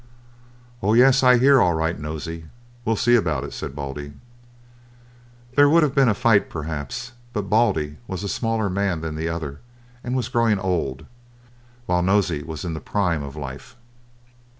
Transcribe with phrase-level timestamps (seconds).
[0.81, 1.61] "Oh, yes, I hear.
[1.61, 2.45] All right, Nosey,
[2.85, 4.13] we'll see about it," said Baldy.
[5.53, 9.29] There would have been a fight perhaps, but Baldy was a smaller man than the
[9.29, 9.59] other
[10.03, 11.05] and was growing old,
[11.85, 13.75] while Nosey was in the prime of life.